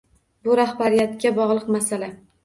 [0.45, 2.09] Bu rahbariyatga bog‘liq masala.